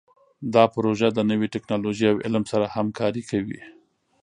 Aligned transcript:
دا 0.53 0.63
پروژه 0.75 1.07
د 1.13 1.19
نوي 1.29 1.47
ټکنالوژۍ 1.53 2.05
او 2.11 2.17
علم 2.25 2.43
سره 2.51 2.65
همکاري 2.75 3.23
کوي. 3.29 3.61